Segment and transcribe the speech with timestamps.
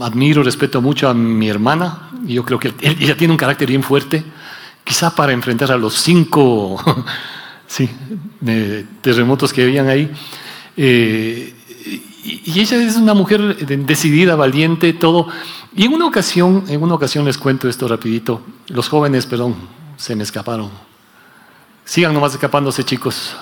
[0.00, 2.10] admiro, respeto mucho a mi hermana.
[2.26, 4.24] Yo creo que ella tiene un carácter bien fuerte,
[4.82, 6.82] quizá para enfrentar a los cinco
[9.02, 10.10] terremotos que habían ahí.
[10.76, 11.54] Eh,
[12.24, 15.28] y ella es una mujer decidida, valiente, todo.
[15.76, 18.42] Y en una ocasión, en una ocasión les cuento esto rapidito.
[18.68, 19.54] Los jóvenes, perdón,
[19.96, 20.70] se me escaparon.
[21.84, 23.36] Sigan nomás escapándose, chicos.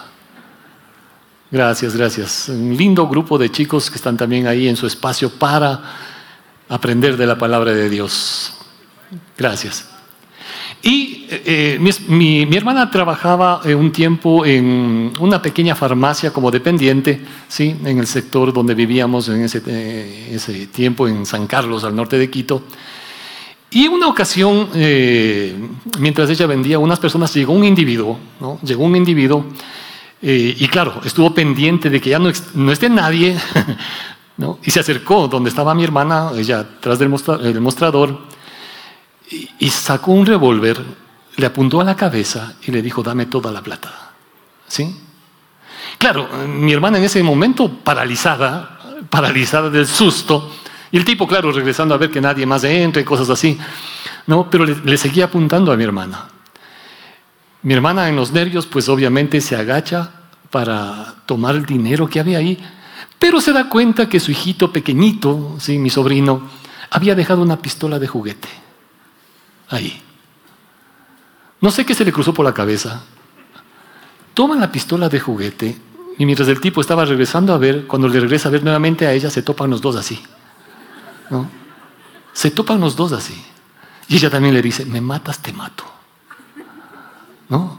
[1.50, 2.48] Gracias, gracias.
[2.48, 6.11] Un lindo grupo de chicos que están también ahí en su espacio para
[6.72, 8.54] aprender de la palabra de Dios.
[9.36, 9.86] Gracias.
[10.82, 17.76] Y eh, mi, hermana trabajaba un tiempo en una pequeña farmacia como dependiente, ¿sí?
[17.84, 22.30] en el sector donde vivíamos en ese, eh, tiempo, en San Carlos, al norte de
[22.30, 22.64] Quito.
[23.70, 25.54] Y en una ocasión, eh,
[26.00, 28.58] mientras ella vendía, unas personas llegó un individuo, ¿no?
[28.62, 29.44] llegó un individuo,
[30.24, 33.36] y claro, estuvo pendiente de que ya no esté nadie,
[34.36, 34.58] ¿no?
[34.62, 38.18] y se acercó donde estaba mi hermana, ella tras del mostrador,
[39.58, 40.82] y sacó un revólver,
[41.36, 44.12] le apuntó a la cabeza y le dijo, dame toda la plata.
[44.66, 44.94] ¿Sí?
[45.98, 50.50] Claro, mi hermana en ese momento paralizada, paralizada del susto,
[50.90, 53.58] y el tipo, claro, regresando a ver que nadie más entre, cosas así,
[54.26, 54.50] ¿no?
[54.50, 56.28] Pero le, le seguía apuntando a mi hermana.
[57.62, 60.10] Mi hermana en los nervios, pues obviamente se agacha
[60.50, 62.62] para tomar el dinero que había ahí,
[63.22, 65.78] pero se da cuenta que su hijito pequeñito, ¿sí?
[65.78, 66.42] mi sobrino,
[66.90, 68.48] había dejado una pistola de juguete
[69.68, 70.02] ahí.
[71.60, 73.04] No sé qué se le cruzó por la cabeza.
[74.34, 75.78] Toma la pistola de juguete
[76.18, 79.12] y mientras el tipo estaba regresando a ver, cuando le regresa a ver nuevamente a
[79.12, 80.20] ella, se topan los dos así.
[81.30, 81.48] ¿No?
[82.32, 83.40] Se topan los dos así.
[84.08, 85.84] Y ella también le dice, me matas, te mato.
[87.48, 87.78] ¿No?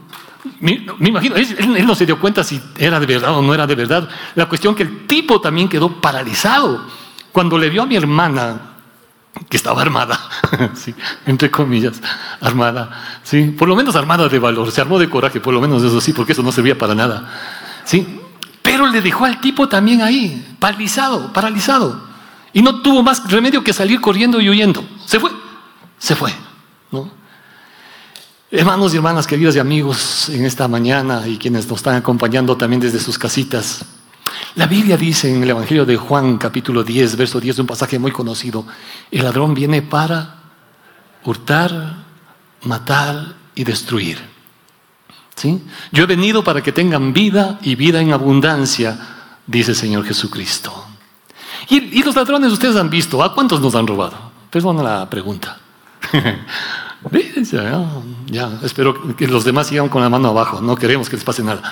[0.60, 3.66] Me, imagino, él, él, no se dio cuenta si era de verdad o no era
[3.66, 4.08] de verdad.
[4.34, 6.84] La cuestión que el tipo también quedó paralizado.
[7.32, 8.74] Cuando le vio a mi hermana
[9.48, 10.18] que estaba armada,
[10.74, 10.94] sí,
[11.26, 12.00] entre comillas,
[12.40, 15.82] armada, sí, por lo menos armada de valor, se armó de coraje, por lo menos
[15.82, 17.28] eso sí, porque eso no servía para nada,
[17.84, 18.20] sí,
[18.62, 22.00] pero le dejó al tipo también ahí, paralizado, paralizado,
[22.52, 25.32] y no tuvo más remedio que salir corriendo y huyendo, se fue,
[25.98, 26.32] se fue,
[26.90, 27.10] ¿no?
[28.56, 32.78] Hermanos y hermanas queridos y amigos en esta mañana y quienes nos están acompañando también
[32.78, 33.84] desde sus casitas,
[34.54, 38.12] la Biblia dice en el Evangelio de Juan capítulo 10, verso 10, un pasaje muy
[38.12, 38.64] conocido,
[39.10, 40.36] el ladrón viene para
[41.24, 42.04] hurtar,
[42.62, 44.20] matar y destruir.
[45.34, 45.60] ¿Sí?
[45.90, 48.96] Yo he venido para que tengan vida y vida en abundancia,
[49.48, 50.72] dice el Señor Jesucristo.
[51.70, 54.30] Y, los ladrones ustedes han visto, ¿a cuántos nos han robado?
[54.48, 55.58] Perdona la pregunta.
[57.52, 57.88] ya,
[58.26, 61.42] ya, espero que los demás sigan con la mano abajo, no queremos que les pase
[61.42, 61.62] nada.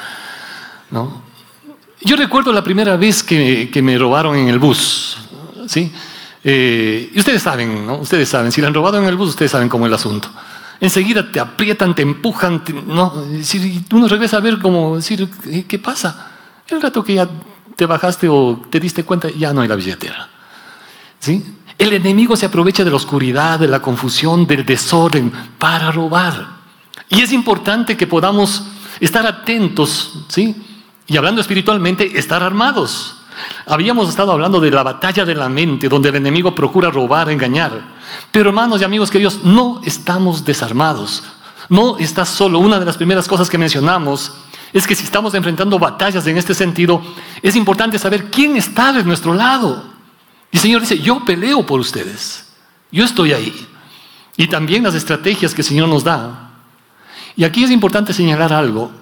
[0.90, 1.22] ¿No?
[2.04, 5.16] Yo recuerdo la primera vez que, me robaron en el bus,
[5.66, 5.92] ¿sí?
[6.44, 7.98] Eh, y ustedes saben, ¿no?
[7.98, 10.28] Ustedes saben, si le han robado en el bus, ustedes saben cómo es el asunto.
[10.80, 13.24] Enseguida te aprietan, te empujan, ¿no?
[13.42, 15.28] Si uno regresa a ver cómo decir,
[15.68, 16.32] ¿qué pasa?
[16.66, 17.28] El rato que ya
[17.76, 20.28] te bajaste o te diste cuenta, ya no hay la billetera.
[21.20, 21.44] ¿Sí?
[21.78, 26.62] El enemigo se aprovecha de la oscuridad, de la confusión, del desorden para robar.
[27.08, 28.66] Y es importante que podamos
[29.00, 30.54] estar atentos, ¿sí?
[31.06, 33.16] Y hablando espiritualmente, estar armados.
[33.66, 37.72] Habíamos estado hablando de la batalla de la mente, donde el enemigo procura robar, engañar.
[38.30, 41.24] Pero hermanos y amigos queridos, no estamos desarmados.
[41.68, 42.58] No está solo.
[42.58, 44.32] Una de las primeras cosas que mencionamos
[44.72, 47.02] es que si estamos enfrentando batallas en este sentido,
[47.42, 49.84] es importante saber quién está de nuestro lado.
[50.52, 52.46] Y el Señor dice, yo peleo por ustedes.
[52.92, 53.66] Yo estoy ahí.
[54.36, 56.52] Y también las estrategias que el Señor nos da.
[57.34, 58.92] Y aquí es importante señalar algo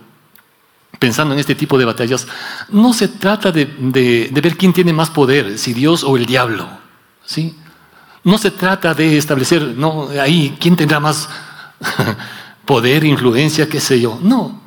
[1.00, 2.28] pensando en este tipo de batallas,
[2.68, 3.64] no se trata de,
[4.30, 6.68] ver quién tiene más poder, si Dios o el diablo.
[7.24, 7.56] ¿sí?
[8.22, 11.28] No se trata de establecer, no, ahí, quién tendrá más
[12.66, 14.18] poder, influencia, qué sé yo.
[14.22, 14.60] No,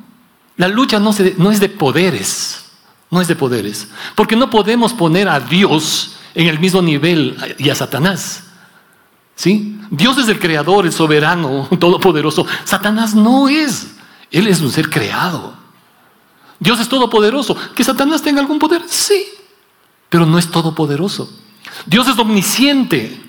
[0.56, 2.64] la lucha no, no es de poderes,
[3.10, 7.70] no es de poderes, porque no podemos poner a Dios en el mismo nivel y
[7.70, 8.44] a Satanás.
[9.36, 9.78] ¿Sí?
[9.90, 12.46] Dios es el creador, el soberano, todopoderoso.
[12.64, 13.94] Satanás no es.
[14.30, 15.54] Él es un ser creado.
[16.58, 17.56] Dios es todopoderoso.
[17.74, 18.82] ¿Que Satanás tenga algún poder?
[18.86, 19.24] Sí,
[20.08, 21.30] pero no es todopoderoso.
[21.86, 23.20] Dios es omnisciente.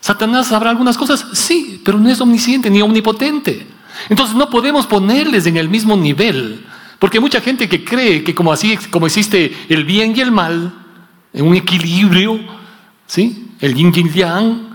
[0.00, 1.26] ¿Satanás sabrá algunas cosas?
[1.32, 3.66] Sí, pero no es omnisciente ni omnipotente.
[4.08, 6.64] Entonces no podemos ponerles en el mismo nivel,
[6.98, 10.72] porque mucha gente que cree que como así como existe el bien y el mal,
[11.32, 12.38] en un equilibrio,
[13.06, 13.50] ¿sí?
[13.60, 14.68] El yin y el yang,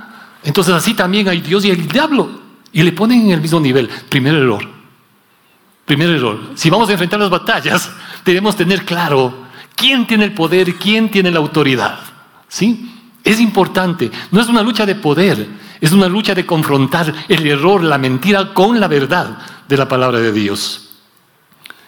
[0.44, 2.30] entonces así también hay Dios y el diablo
[2.72, 3.90] y le ponen en el mismo nivel.
[4.10, 4.68] Primer error.
[5.86, 6.40] Primer error.
[6.56, 7.92] Si vamos a enfrentar las batallas,
[8.26, 9.34] debemos tener claro
[9.76, 12.00] quién tiene el poder, quién tiene la autoridad.
[12.48, 12.92] ¿Sí?
[13.24, 14.12] Es importante.
[14.32, 15.48] No es una lucha de poder,
[15.80, 20.20] es una lucha de confrontar el error, la mentira con la verdad de la palabra
[20.20, 20.90] de Dios.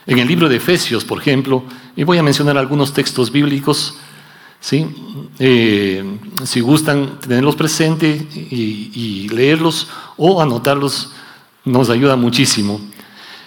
[0.08, 1.64] En el libro de Efesios, por ejemplo,
[1.96, 3.98] y voy a mencionar algunos textos bíblicos,
[4.66, 4.88] ¿sí?
[5.38, 6.04] Eh,
[6.44, 11.12] si gustan tenerlos presentes y, leerlos o anotarlos,
[11.66, 12.82] nos ayuda muchísimo.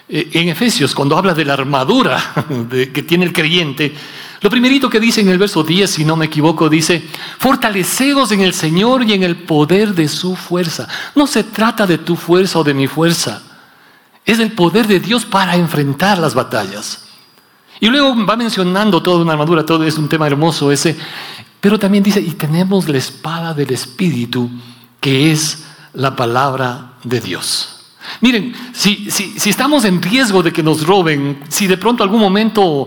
[0.09, 3.93] Eh, en Efesios, cuando habla de la armadura que tiene el creyente,
[4.41, 7.03] lo primerito que dice en el verso 10, si no me equivoco, dice,
[7.39, 10.87] fortaleceos en el Señor y en el poder de su fuerza.
[11.17, 13.43] No se trata de tu fuerza o de mi fuerza,
[14.25, 17.08] es el poder de Dios para enfrentar las batallas.
[17.81, 20.97] Y luego va mencionando toda una armadura, todo es un tema hermoso ese,
[21.61, 24.51] pero también dice, y tenemos la espada del Espíritu,
[25.01, 25.65] que es
[25.95, 27.75] la palabra de Dios.
[28.21, 32.87] Miren, si, si, estamos en riesgo de que nos roben, si de pronto algún momento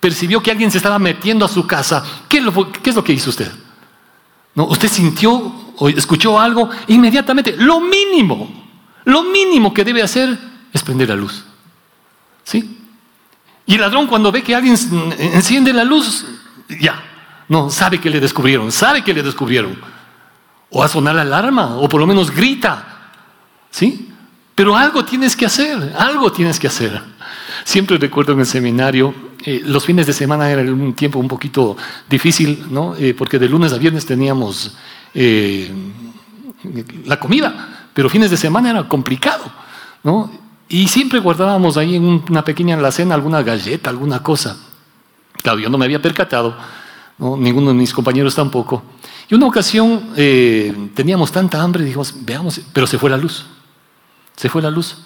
[0.00, 3.04] percibió que alguien se estaba metiendo a su casa, ¿qué es lo, qué es lo
[3.04, 3.52] que hizo usted?
[4.54, 4.64] ¿No?
[4.66, 8.50] Usted sintió o escuchó algo, inmediatamente, lo mínimo,
[9.04, 10.38] lo mínimo que debe hacer
[10.72, 11.44] es prender la luz.
[12.44, 12.81] ¿Sí?
[13.66, 14.76] Y el ladrón cuando ve que alguien
[15.18, 16.26] enciende la luz,
[16.80, 17.02] ya,
[17.48, 19.78] no, sabe que le descubrieron, sabe que le descubrieron.
[20.70, 23.10] O a sonar la alarma, o por lo menos grita.
[23.70, 24.08] ¿Sí?
[24.54, 27.00] Pero algo tienes que hacer, algo tienes que hacer.
[27.64, 29.14] Siempre recuerdo en el seminario,
[29.44, 31.76] eh, los fines de semana era un tiempo un poquito
[32.08, 32.94] difícil, ¿no?
[32.96, 34.76] Eh, porque de lunes a viernes teníamos
[35.14, 35.70] eh,
[37.06, 39.44] la comida, pero fines de semana era complicado,
[40.04, 40.30] ¿no?
[40.72, 44.56] Y siempre guardábamos ahí en una pequeña alacena alguna galleta, alguna cosa.
[45.42, 46.56] Claro, yo no me había percatado,
[47.18, 48.82] ninguno de mis compañeros tampoco.
[49.28, 50.14] Y una ocasión
[50.94, 53.44] teníamos tanta hambre, dijimos, veamos, pero se fue la luz.
[54.34, 54.96] Se fue la luz.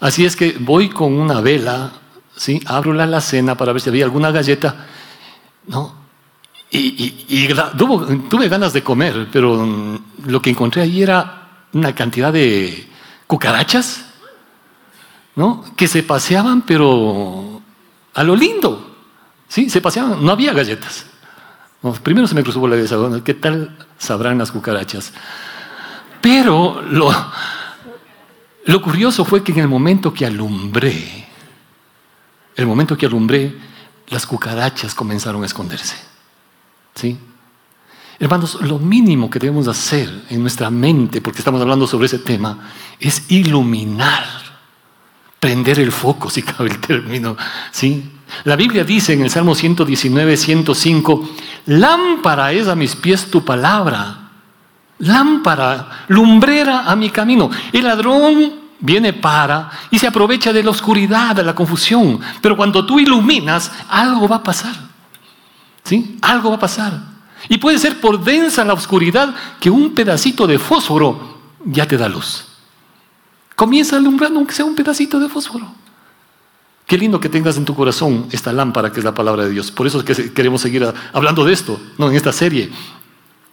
[0.00, 1.92] Así es que voy con una vela,
[2.34, 2.58] ¿sí?
[2.64, 4.86] abro la alacena para ver si había alguna galleta.
[5.66, 5.94] ¿no?
[6.70, 7.48] Y,
[8.30, 12.88] tuve ganas de comer, pero lo que encontré ahí era una cantidad de
[13.26, 14.06] cucarachas,
[15.36, 15.64] ¿no?
[15.76, 17.60] Que se paseaban, pero
[18.14, 18.96] a lo lindo.
[19.48, 21.06] Sí, se paseaban, no había galletas.
[22.02, 25.12] primero se me cruzó por la cabeza, ¿qué tal sabrán las cucarachas?
[26.20, 27.10] Pero lo,
[28.64, 31.26] lo curioso fue que en el momento que alumbré,
[32.56, 33.54] el momento que alumbré,
[34.08, 35.96] las cucarachas comenzaron a esconderse.
[36.94, 37.18] ¿Sí?
[38.18, 42.70] Hermanos, lo mínimo que debemos hacer en nuestra mente, porque estamos hablando sobre ese tema,
[43.00, 44.24] es iluminar,
[45.42, 47.36] prender el foco, si cabe el término.
[47.72, 48.12] ¿sí?
[48.44, 51.28] La Biblia dice en el Salmo 119, 105,
[51.66, 54.20] lámpara es a mis pies tu palabra
[55.02, 57.50] lámpara, lumbrera a mi camino.
[57.72, 62.20] El ladrón viene para y se aprovecha de la oscuridad, de la confusión.
[62.40, 64.74] Pero cuando tú iluminas, algo va a pasar.
[65.84, 66.18] ¿Sí?
[66.22, 66.92] Algo va a pasar.
[67.48, 72.08] Y puede ser por densa la oscuridad que un pedacito de fósforo ya te da
[72.08, 72.46] luz.
[73.62, 75.72] Comienza alumbrando aunque sea un pedacito de fósforo.
[76.84, 79.70] Qué lindo que tengas en tu corazón esta lámpara que es la palabra de Dios.
[79.70, 82.72] Por eso es que queremos seguir hablando de esto, no en esta serie.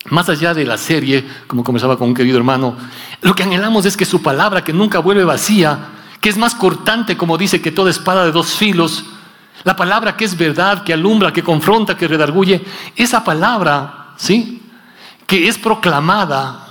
[0.06, 2.75] Más allá de la serie, como comenzaba con un querido hermano,
[3.21, 5.77] lo que anhelamos es que su palabra, que nunca vuelve vacía,
[6.19, 9.06] que es más cortante, como dice, que toda espada de dos filos,
[9.63, 14.63] la palabra que es verdad, que alumbra, que confronta, que redarguye, esa palabra, ¿sí?
[15.28, 16.69] Que es proclamada.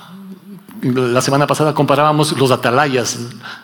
[0.83, 3.19] La semana pasada comparábamos los atalayas,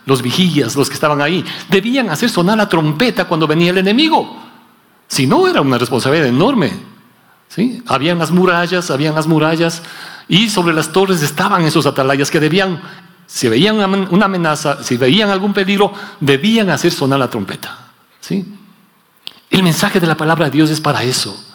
[0.04, 1.44] los vigillas, los que estaban ahí.
[1.68, 4.36] Debían hacer sonar la trompeta cuando venía el enemigo.
[5.06, 6.72] Si no, era una responsabilidad enorme.
[7.48, 7.82] ¿Sí?
[7.86, 9.82] Habían las murallas, habían las murallas
[10.28, 12.80] y sobre las torres estaban esos atalayas que debían,
[13.26, 13.76] si veían
[14.10, 17.78] una amenaza, si veían algún peligro, debían hacer sonar la trompeta.
[18.20, 18.44] ¿Sí?
[19.50, 21.53] El mensaje de la palabra de Dios es para eso.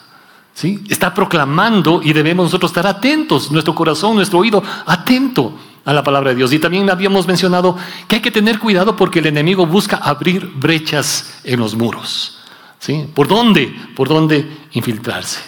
[0.63, 5.53] Está proclamando y debemos nosotros estar atentos, nuestro corazón, nuestro oído, atento
[5.85, 6.51] a la palabra de Dios.
[6.51, 11.39] Y también habíamos mencionado que hay que tener cuidado porque el enemigo busca abrir brechas
[11.43, 12.39] en los muros.
[12.79, 13.05] ¿Sí?
[13.13, 13.73] ¿Por dónde?
[13.95, 15.39] ¿Por dónde infiltrarse?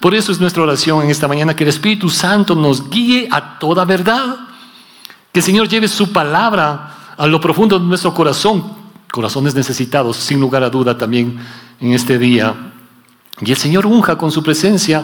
[0.00, 3.58] Por eso es nuestra oración en esta mañana, que el Espíritu Santo nos guíe a
[3.58, 4.36] toda verdad,
[5.32, 8.64] que el Señor lleve su palabra a lo profundo de nuestro corazón,
[9.10, 11.38] corazones necesitados, sin lugar a duda también
[11.80, 12.54] en este día.
[13.40, 15.02] Y el Señor unja con su presencia,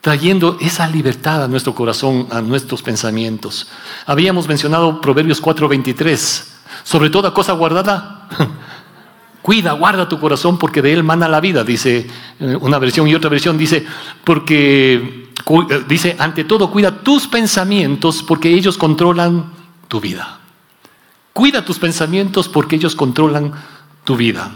[0.00, 3.68] trayendo esa libertad a nuestro corazón, a nuestros pensamientos.
[4.06, 6.44] Habíamos mencionado Proverbios 4:23,
[6.82, 8.28] sobre toda cosa guardada.
[9.42, 12.06] Cuida, guarda tu corazón porque de él mana la vida, dice
[12.38, 13.84] eh, una versión y otra versión dice,
[14.22, 15.32] porque
[15.70, 19.52] eh, dice, ante todo cuida tus pensamientos porque ellos controlan
[19.88, 20.38] tu vida.
[21.32, 23.52] Cuida tus pensamientos porque ellos controlan
[24.04, 24.52] tu vida.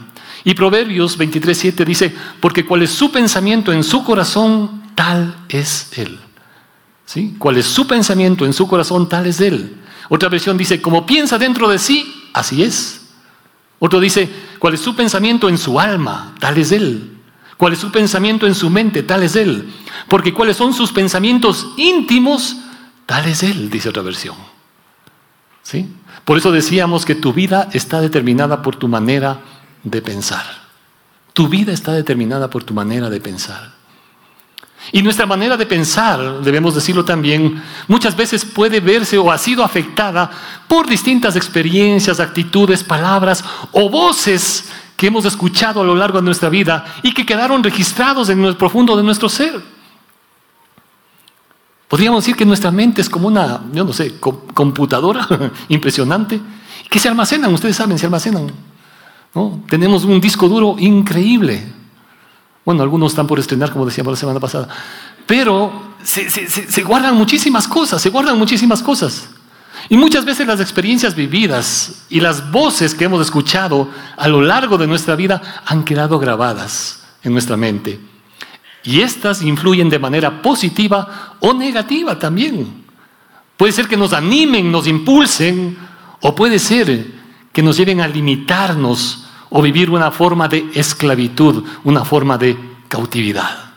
[0.46, 6.20] Y Proverbios 23:7 dice, porque cual es su pensamiento en su corazón, tal es él.
[7.04, 7.34] ¿Sí?
[7.36, 9.08] ¿Cuál es su pensamiento en su corazón?
[9.08, 9.74] Tal es él.
[10.08, 13.08] Otra versión dice, como piensa dentro de sí, así es.
[13.80, 16.32] Otro dice, ¿cuál es su pensamiento en su alma?
[16.38, 17.18] Tal es él.
[17.56, 19.02] ¿Cuál es su pensamiento en su mente?
[19.02, 19.68] Tal es él.
[20.06, 22.56] Porque cuáles son sus pensamientos íntimos?
[23.04, 24.36] Tal es él, dice otra versión.
[25.64, 25.88] ¿Sí?
[26.24, 29.40] Por eso decíamos que tu vida está determinada por tu manera
[29.86, 30.44] de pensar.
[31.32, 33.72] Tu vida está determinada por tu manera de pensar.
[34.92, 39.64] Y nuestra manera de pensar, debemos decirlo también, muchas veces puede verse o ha sido
[39.64, 40.30] afectada
[40.68, 46.48] por distintas experiencias, actitudes, palabras o voces que hemos escuchado a lo largo de nuestra
[46.48, 49.60] vida y que quedaron registrados en el profundo de nuestro ser.
[51.88, 55.26] Podríamos decir que nuestra mente es como una, yo no sé, computadora
[55.68, 56.40] impresionante,
[56.90, 58.50] que se almacenan, ustedes saben, se almacenan.
[59.68, 61.62] Tenemos un disco duro increíble.
[62.64, 64.68] Bueno, algunos están por estrenar, como decíamos la semana pasada.
[65.26, 69.28] Pero se, guardan muchísimas cosas, se guardan muchísimas cosas.
[69.88, 74.78] Y muchas veces las experiencias vividas y las voces que hemos escuchado a lo largo
[74.78, 78.00] de nuestra vida han quedado grabadas en nuestra mente.
[78.84, 82.84] Y estas influyen de manera positiva o negativa también.
[83.56, 85.76] Puede ser que nos animen, nos impulsen,
[86.20, 87.12] o puede ser
[87.52, 93.72] que nos lleven a limitarnos o vivir una forma de esclavitud, una forma de cautividad.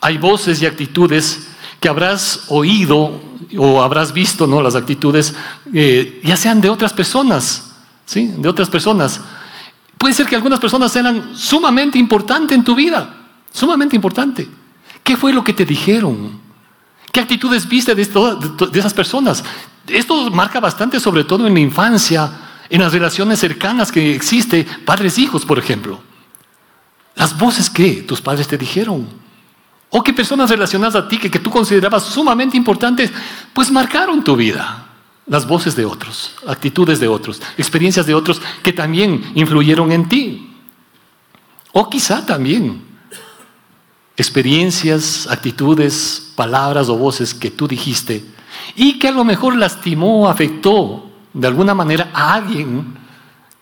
[0.00, 1.48] Hay voces y actitudes
[1.80, 3.20] que habrás oído
[3.56, 4.62] o habrás visto, ¿no?
[4.62, 5.34] Las actitudes,
[5.72, 7.72] eh, ya sean de otras personas,
[8.04, 8.32] ¿sí?
[8.36, 9.20] De otras personas.
[9.96, 13.14] Puede ser que algunas personas sean sumamente importantes en tu vida,
[13.52, 14.48] sumamente importante.
[15.02, 16.40] ¿Qué fue lo que te dijeron?
[17.10, 19.42] ¿Qué actitudes viste de, de esas personas?
[19.86, 22.30] Esto marca bastante, sobre todo en la infancia,
[22.70, 26.00] en las relaciones cercanas que existe, padres-hijos, por ejemplo.
[27.14, 29.08] Las voces que tus padres te dijeron,
[29.90, 33.10] o que personas relacionadas a ti que, que tú considerabas sumamente importantes,
[33.52, 34.84] pues marcaron tu vida.
[35.26, 40.54] Las voces de otros, actitudes de otros, experiencias de otros que también influyeron en ti.
[41.72, 42.82] O quizá también
[44.16, 48.24] experiencias, actitudes, palabras o voces que tú dijiste
[48.74, 52.96] y que a lo mejor lastimó, afectó de alguna manera a alguien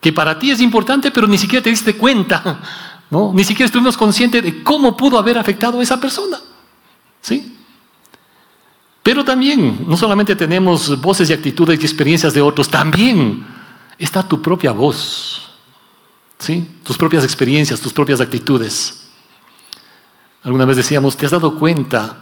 [0.01, 2.61] que para ti es importante, pero ni siquiera te diste cuenta,
[3.11, 3.33] ¿no?
[3.35, 6.39] Ni siquiera estuvimos conscientes de cómo pudo haber afectado a esa persona.
[7.21, 7.57] ¿Sí?
[9.03, 13.47] Pero también, no solamente tenemos voces y actitudes y experiencias de otros, también
[13.99, 15.51] está tu propia voz.
[16.39, 16.69] ¿Sí?
[16.83, 19.09] Tus propias experiencias, tus propias actitudes.
[20.43, 22.19] Alguna vez decíamos, ¿te has dado cuenta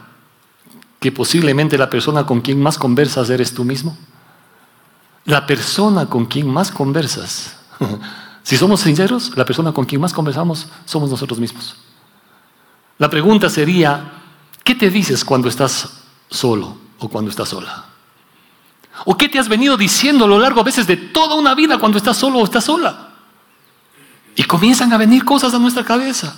[0.99, 3.95] que posiblemente la persona con quien más conversas eres tú mismo?
[5.25, 7.57] La persona con quien más conversas,
[8.43, 11.75] si somos sinceros, la persona con quien más conversamos somos nosotros mismos.
[12.97, 14.13] La pregunta sería,
[14.63, 17.85] ¿qué te dices cuando estás solo o cuando estás sola?
[19.03, 21.77] ¿O qué te has venido diciendo a lo largo a veces de toda una vida
[21.77, 23.09] cuando estás solo o estás sola?
[24.35, 26.35] Y comienzan a venir cosas a nuestra cabeza.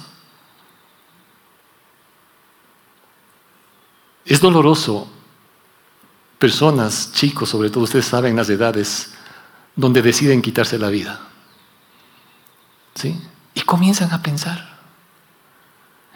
[4.26, 5.08] Es doloroso
[6.40, 9.14] personas, chicos, sobre todo ustedes saben las edades,
[9.76, 11.20] donde deciden quitarse la vida.
[12.96, 13.20] ¿Sí?
[13.54, 14.78] Y comienzan a pensar.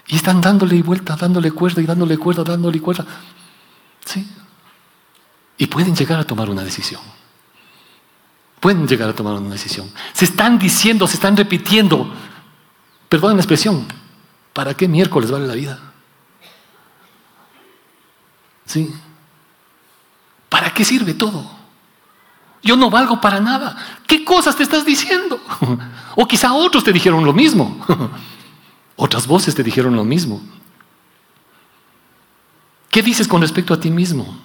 [0.07, 3.05] Y están dándole vuelta, dándole cuerda y dándole cuerda, dándole cuerda.
[4.05, 4.27] ¿Sí?
[5.57, 7.01] Y pueden llegar a tomar una decisión.
[8.59, 9.91] Pueden llegar a tomar una decisión.
[10.13, 12.11] Se están diciendo, se están repitiendo.
[13.09, 13.87] Perdonen la expresión.
[14.53, 15.79] ¿Para qué miércoles vale la vida?
[18.65, 18.93] ¿Sí?
[20.51, 21.49] ¿Para qué sirve todo?
[22.61, 23.77] Yo no valgo para nada.
[24.05, 25.39] ¿Qué cosas te estás diciendo?
[26.13, 27.79] O quizá otros te dijeron lo mismo.
[28.97, 30.41] Otras voces te dijeron lo mismo.
[32.89, 34.37] ¿Qué dices con respecto a ti mismo?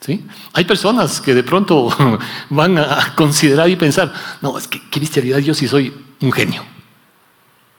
[0.00, 0.22] ¿Sí?
[0.52, 1.88] Hay personas que de pronto
[2.50, 6.62] van a considerar y pensar, no, es que qué bestialidad, yo sí soy un genio.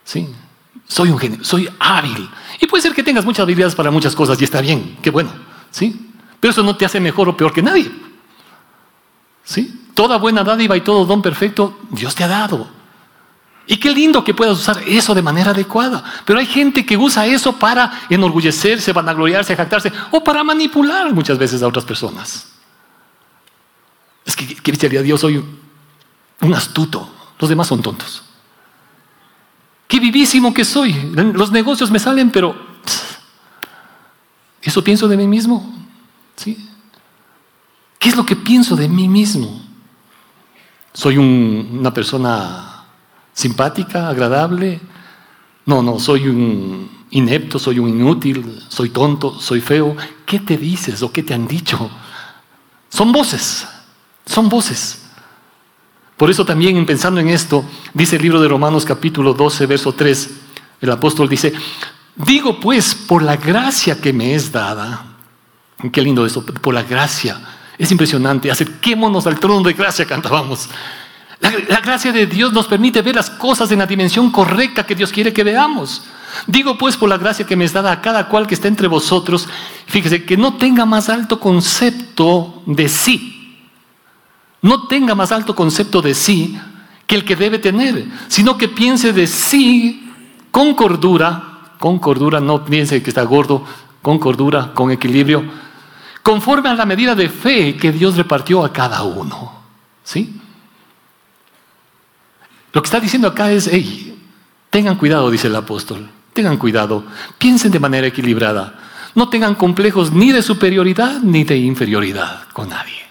[0.04, 0.28] ¿Sí?
[0.88, 2.28] Soy un genio, soy hábil.
[2.60, 5.30] Y puede ser que tengas muchas habilidades para muchas cosas y está bien, qué bueno.
[5.70, 6.07] ¿Sí?
[6.40, 7.92] Pero eso no te hace mejor o peor que nadie.
[9.44, 9.90] ¿Sí?
[9.94, 12.68] Toda buena dádiva y todo don perfecto Dios te ha dado.
[13.70, 16.04] Y qué lindo que puedas usar eso de manera adecuada.
[16.26, 21.62] Pero hay gente que usa eso para enorgullecerse, vanagloriarse, jactarse o para manipular muchas veces
[21.62, 22.48] a otras personas.
[24.26, 25.04] Es que, ¿qué bestialidad?
[25.04, 25.44] Yo soy
[26.42, 27.10] un astuto.
[27.40, 28.24] Los demás son tontos.
[29.88, 30.94] Qué vivísimo que soy.
[31.14, 32.56] Los negocios me salen, pero
[34.62, 35.87] eso pienso de mí mismo.
[36.38, 36.70] ¿Sí?
[38.00, 39.62] ¿Qué es lo que pienso de mí mismo?
[40.94, 42.86] ¿Soy una persona
[43.34, 44.80] simpática, agradable?
[45.66, 49.96] No, no, soy un, inepto, soy un inútil, soy tonto, soy feo.
[50.26, 51.90] ¿Qué te dices o qué te han dicho?
[52.90, 53.68] Son voces,
[54.26, 55.04] son voces.
[56.16, 57.64] Por eso también pensando en esto,
[57.94, 60.30] dice el libro de Romanos capítulo 12, verso 3,
[60.82, 61.54] el apóstol dice,
[62.16, 65.07] digo pues por la gracia que me es dada,
[65.92, 67.40] qué lindo eso, por la gracia,
[67.78, 70.70] es impresionante, acerquémonos al trono de gracia, cantábamos.
[71.40, 74.96] La, la, gracia de Dios nos permite ver las cosas en la dimensión correcta que
[74.96, 76.02] Dios quiere que veamos.
[76.48, 78.88] Digo pues por la gracia que me es dada a cada cual que está entre
[78.88, 79.48] vosotros,
[79.86, 83.34] fíjese, que no tenga más alto concepto de sí.
[84.62, 86.60] No tenga más alto concepto de sí
[87.06, 90.12] que el que debe tener, sino que piense de sí
[90.52, 93.64] con cordura, con cordura, no piense que está gordo,
[94.02, 95.44] con cordura, con equilibrio,
[96.28, 99.62] conforme a la medida de fe que Dios repartió a cada uno.
[100.04, 100.38] ¿Sí?
[102.74, 104.22] Lo que está diciendo acá es, hey,
[104.70, 106.10] tengan cuidado, dice el apóstol.
[106.34, 107.06] Tengan cuidado,
[107.38, 108.78] piensen de manera equilibrada.
[109.16, 113.04] No tengan complejos ni de superioridad ni de inferioridad con nadie.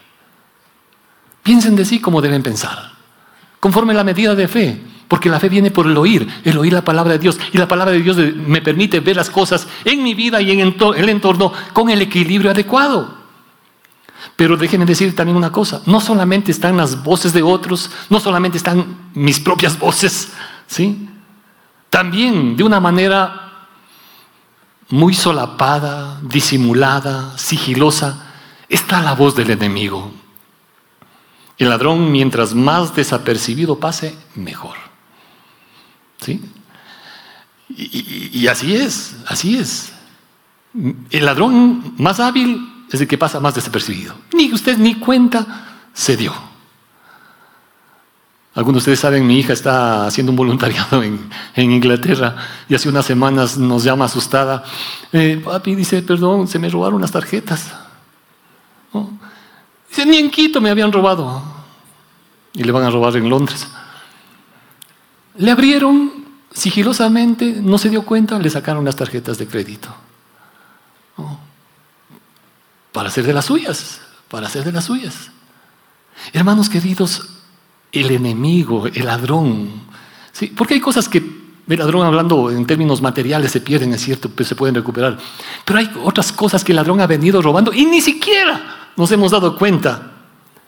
[1.42, 2.92] Piensen de sí como deben pensar,
[3.60, 6.72] conforme a la medida de fe, porque la fe viene por el oír, el oír
[6.72, 7.38] la palabra de Dios.
[7.52, 10.60] Y la palabra de Dios me permite ver las cosas en mi vida y en
[10.60, 13.26] el entorno con el equilibrio adecuado.
[14.34, 18.58] Pero déjenme decir también una cosa, no solamente están las voces de otros, no solamente
[18.58, 20.32] están mis propias voces,
[20.66, 21.08] ¿sí?
[21.88, 23.68] También de una manera
[24.90, 28.26] muy solapada, disimulada, sigilosa,
[28.68, 30.12] está la voz del enemigo.
[31.58, 34.85] El ladrón, mientras más desapercibido pase, mejor.
[36.26, 36.40] ¿Sí?
[37.68, 39.92] Y, así es, así es.
[41.10, 44.14] El ladrón más hábil es el que pasa más desapercibido.
[44.34, 46.32] Ni usted ni cuenta se dio.
[48.54, 51.20] Algunos de ustedes saben, mi hija está haciendo un voluntariado en,
[51.54, 52.34] Inglaterra
[52.68, 54.64] y hace unas semanas nos llama asustada.
[55.12, 57.72] Eh, papi dice, perdón, se me robaron las tarjetas.
[59.88, 61.40] Dice, ni en Quito me habían robado.
[62.52, 63.68] Y le van a robar en Londres.
[65.38, 69.88] Le abrieron sigilosamente, no se dio cuenta, le sacaron las tarjetas de crédito.
[72.92, 75.30] Para hacer de las suyas, para hacer de las suyas.
[76.32, 77.28] Hermanos queridos,
[77.92, 79.68] el enemigo, el ladrón.
[80.32, 80.46] ¿sí?
[80.46, 84.48] Porque hay cosas que el ladrón, hablando en términos materiales, se pierden, es cierto, pero
[84.48, 85.18] se pueden recuperar.
[85.64, 89.32] Pero hay otras cosas que el ladrón ha venido robando y ni siquiera nos hemos
[89.32, 90.12] dado cuenta.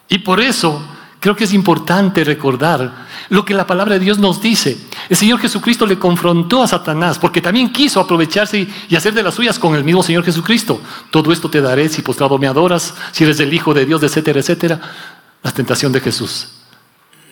[0.08, 0.82] Y por eso
[1.20, 4.78] creo que es importante recordar lo que la palabra de Dios nos dice.
[5.08, 9.34] El Señor Jesucristo le confrontó a Satanás porque también quiso aprovecharse y hacer de las
[9.34, 10.80] suyas con el mismo Señor Jesucristo.
[11.10, 14.40] Todo esto te daré si postrado me adoras, si eres el Hijo de Dios, etcétera,
[14.40, 14.80] etcétera.
[15.42, 16.48] La tentación de Jesús.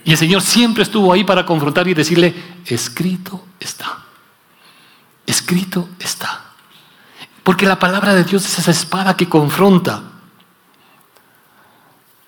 [0.05, 4.05] Y el Señor siempre estuvo ahí para confrontar y decirle, escrito está.
[5.27, 6.45] Escrito está.
[7.43, 10.03] Porque la palabra de Dios es esa espada que confronta.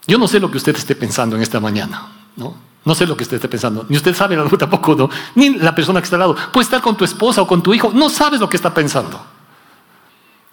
[0.09, 2.57] Yo no sé lo que usted esté pensando en esta mañana, ¿no?
[2.83, 3.85] No sé lo que usted esté pensando.
[3.91, 5.11] Ni usted sabe, tampoco, ¿no?
[5.35, 6.37] Ni la persona que está al lado.
[6.51, 7.93] Puede estar con tu esposa o con tu hijo.
[7.93, 9.21] No sabes lo que está pensando.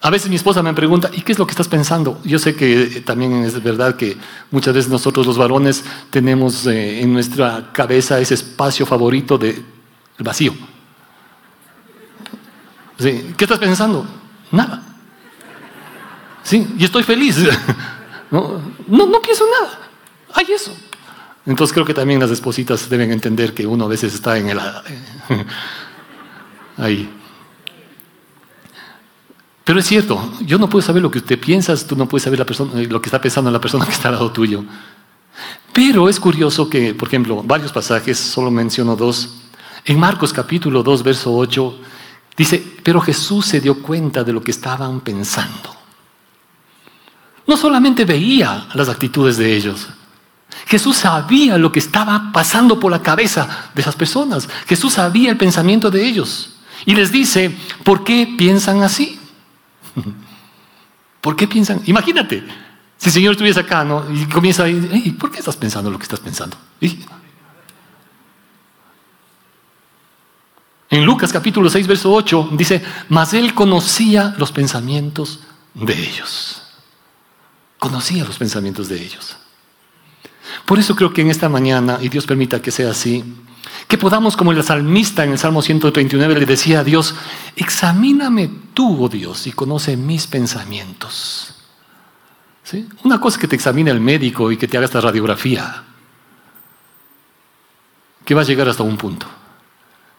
[0.02, 2.20] A veces mi esposa me pregunta, ¿y qué es lo que estás pensando?
[2.22, 4.18] Yo sé que también es verdad que
[4.50, 9.64] muchas veces nosotros los varones tenemos eh, en nuestra cabeza ese espacio favorito del
[10.18, 10.52] vacío.
[12.98, 14.06] ¿Qué estás pensando?
[14.52, 14.82] Nada.
[16.42, 17.38] Sí, y estoy feliz.
[18.30, 19.78] No, no, no pienso nada.
[20.34, 20.76] Hay eso.
[21.46, 24.58] Entonces creo que también las espositas deben entender que uno a veces está en el...
[26.76, 27.08] ahí.
[29.64, 32.38] Pero es cierto, yo no puedo saber lo que usted piensa, tú no puedes saber
[32.38, 34.64] la persona, lo que está pensando la persona que está al lado tuyo.
[35.72, 39.42] Pero es curioso que, por ejemplo, varios pasajes, solo menciono dos.
[39.84, 41.78] En Marcos capítulo 2, verso 8,
[42.36, 45.75] dice, pero Jesús se dio cuenta de lo que estaban pensando.
[47.46, 49.88] No solamente veía las actitudes de ellos,
[50.66, 54.48] Jesús sabía lo que estaba pasando por la cabeza de esas personas.
[54.66, 56.54] Jesús sabía el pensamiento de ellos.
[56.84, 59.18] Y les dice, ¿por qué piensan así?
[61.20, 61.82] ¿Por qué piensan?
[61.86, 62.44] Imagínate,
[62.96, 64.04] si el Señor estuviese acá, ¿no?
[64.12, 66.56] Y comienza a decir, ¿por qué estás pensando lo que estás pensando?
[70.88, 75.40] En Lucas capítulo 6, verso 8, dice, mas él conocía los pensamientos
[75.74, 76.65] de ellos.
[77.78, 79.36] Conocía los pensamientos de ellos.
[80.64, 83.24] Por eso creo que en esta mañana, y Dios permita que sea así,
[83.88, 87.14] que podamos, como el salmista en el Salmo 139 le decía a Dios,
[87.54, 91.54] examíname tú, oh Dios, y conoce mis pensamientos.
[92.64, 92.88] ¿Sí?
[93.04, 95.84] Una cosa es que te examine el médico y que te haga esta radiografía,
[98.24, 99.26] que va a llegar hasta un punto.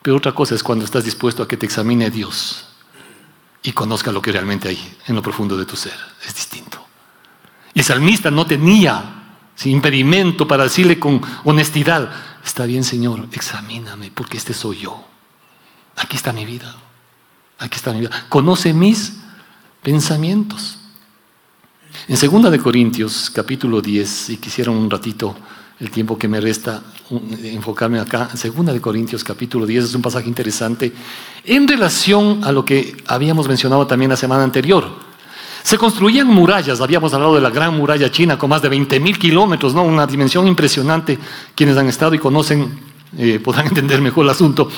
[0.02, 2.67] Pero otra cosa es cuando estás dispuesto a que te examine Dios
[3.63, 5.98] y conozca lo que realmente hay en lo profundo de tu ser.
[6.26, 6.87] Es distinto.
[7.78, 9.36] El salmista no tenía
[9.66, 12.10] impedimento para decirle con honestidad,
[12.44, 15.06] está bien Señor, examíname porque este soy yo.
[15.96, 16.76] Aquí está mi vida.
[17.60, 18.26] Aquí está mi vida.
[18.30, 19.18] Conoce mis
[19.84, 20.80] pensamientos.
[22.08, 25.36] En 2 de Corintios, capítulo 10, si quisiera un ratito
[25.80, 26.82] el tiempo que me resta
[27.44, 30.92] enfocarme acá, en 2 de Corintios, capítulo 10, es un pasaje interesante
[31.44, 35.07] en relación a lo que habíamos mencionado también la semana anterior.
[35.68, 39.20] Se construían murallas, habíamos hablado de la gran muralla china con más de 20 mil
[39.20, 39.84] kilómetros, ¿no?
[39.84, 41.20] una dimensión impresionante.
[41.54, 42.80] Quienes han estado y conocen
[43.18, 44.72] eh, podrán entender mejor el asunto.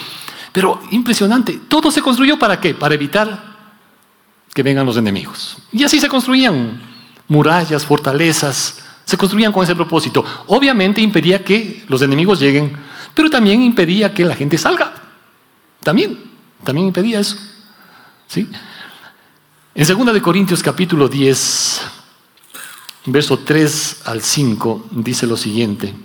[0.51, 2.73] Pero impresionante, todo se construyó para qué?
[2.73, 3.55] Para evitar
[4.51, 5.59] que vengan los enemigos.
[5.71, 6.81] Y así se construían
[7.27, 10.25] murallas, fortalezas, se construían con ese propósito.
[10.47, 12.75] Obviamente impedía que los enemigos lleguen,
[13.13, 14.91] pero también impedía que la gente salga.
[15.83, 16.17] También,
[16.63, 17.37] también impedía eso.
[18.25, 18.49] ¿Sí?
[19.79, 21.81] En 2 de Corintios capítulo 10,
[23.05, 25.95] verso 3 al 5 dice lo siguiente: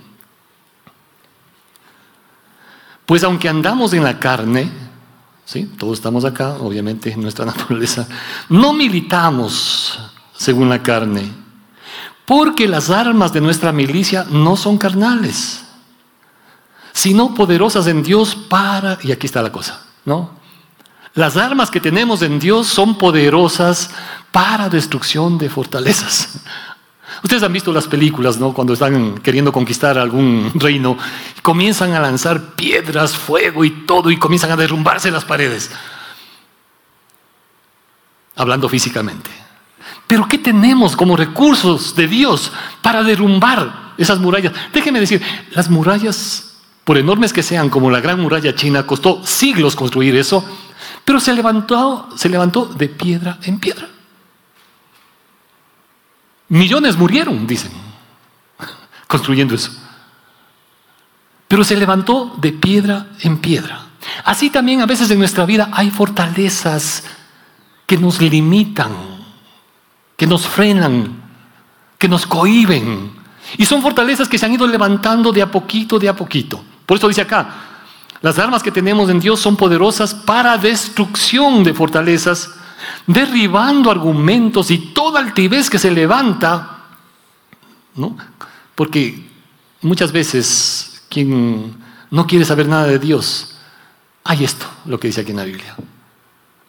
[3.05, 4.71] Pues aunque andamos en la carne,
[5.43, 5.69] ¿sí?
[5.77, 8.07] Todos estamos acá, obviamente, en nuestra naturaleza.
[8.47, 9.99] No militamos
[10.37, 11.29] según la carne,
[12.23, 15.65] porque las armas de nuestra milicia no son carnales,
[16.93, 20.44] sino poderosas en Dios para, y aquí está la cosa, ¿no?
[21.15, 23.89] Las armas que tenemos en Dios son poderosas
[24.33, 26.41] para destrucción de fortalezas.
[27.23, 28.53] Ustedes han visto las películas, ¿no?
[28.53, 30.97] Cuando están queriendo conquistar algún reino,
[31.41, 35.71] comienzan a lanzar piedras, fuego y todo, y comienzan a derrumbarse las paredes.
[38.35, 39.31] Hablando físicamente.
[40.07, 42.51] Pero ¿qué tenemos como recursos de Dios
[42.81, 44.51] para derrumbar esas murallas?
[44.73, 49.77] Déjenme decir, las murallas, por enormes que sean, como la gran muralla china, costó siglos
[49.77, 50.45] construir eso,
[51.05, 53.87] pero se levantó, se levantó de piedra en piedra.
[56.49, 57.71] Millones murieron, dicen,
[59.07, 59.71] construyendo eso.
[61.47, 63.81] Pero se levantó de piedra en piedra.
[64.23, 67.03] Así también a veces en nuestra vida hay fortalezas
[67.85, 68.91] que nos limitan,
[70.17, 71.21] que nos frenan,
[71.99, 73.13] que nos cohiben.
[73.57, 76.63] Y son fortalezas que se han ido levantando de a poquito, de a poquito.
[76.85, 77.74] Por eso dice acá,
[78.21, 82.51] las armas que tenemos en Dios son poderosas para destrucción de fortalezas
[83.07, 86.83] derribando argumentos y toda altivez que se levanta,
[87.95, 88.17] ¿no?
[88.73, 89.27] Porque
[89.81, 91.75] muchas veces quien
[92.11, 93.55] no quiere saber nada de Dios,
[94.23, 95.75] hay esto, lo que dice aquí en la Biblia.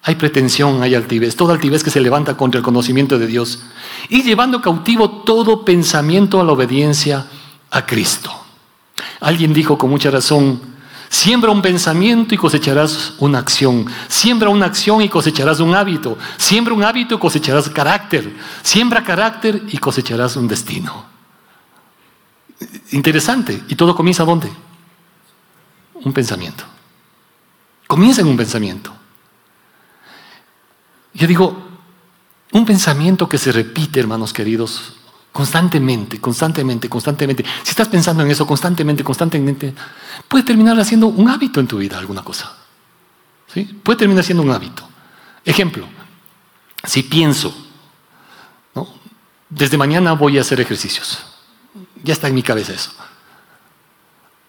[0.03, 3.61] Hay pretensión, hay altivez, toda altivez que se levanta contra el conocimiento de Dios
[4.09, 7.27] y llevando cautivo todo pensamiento a la obediencia
[7.71, 8.31] a Cristo.
[9.21, 10.76] Alguien dijo con mucha razón,
[11.09, 13.87] Siembra un pensamiento y cosecharás una acción.
[14.09, 16.19] Siembra una acción y cosecharás un hábito.
[16.37, 18.37] Siembra un hábito y cosecharás carácter.
[18.63, 21.07] Siembra carácter y cosecharás un destino.
[22.93, 23.63] Interesante.
[23.69, 24.51] ¿Y todo comienza dónde?
[25.95, 26.65] Un pensamiento.
[27.87, 28.93] Comienza en un pensamiento.
[31.15, 31.67] Yo digo,
[32.53, 34.95] un pensamiento que se repite, hermanos queridos,
[35.37, 37.45] Constantemente, constantemente, constantemente.
[37.63, 39.75] Si estás pensando en eso constantemente, constantemente,
[40.29, 42.57] puede terminar haciendo un hábito en tu vida, alguna cosa.
[43.53, 43.65] ¿Sí?
[43.83, 44.89] Puede terminar siendo un hábito.
[45.45, 45.87] Ejemplo,
[46.85, 47.55] si pienso,
[49.51, 51.19] desde mañana voy a hacer ejercicios.
[52.03, 52.93] Ya está en mi cabeza eso.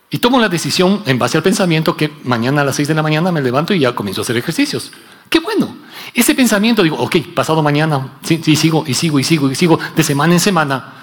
[0.09, 3.03] Y tomo la decisión en base al pensamiento que mañana a las 6 de la
[3.03, 4.93] mañana me levanto y ya comienzo a hacer ejercicios.
[5.29, 5.75] Qué bueno.
[6.13, 10.03] Ese pensamiento, digo, ok, pasado mañana, sí, sigo y sigo y sigo y sigo, de
[10.03, 10.93] semana en semana.